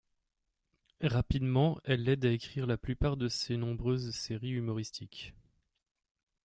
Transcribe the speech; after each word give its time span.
Rapidement, 1.03 1.79
elle 1.83 2.03
l'aide 2.05 2.25
à 2.25 2.31
écrire 2.31 2.65
la 2.65 2.75
plupart 2.79 3.17
de 3.17 3.27
ses 3.27 3.55
nombreuses 3.55 4.09
séries 4.09 4.49
humoristiques. 4.49 5.35